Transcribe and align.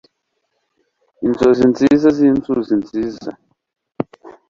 inzozi 1.25 1.63
nziza 1.71 2.07
zinzuzi 2.17 2.73
nziza 2.81 3.29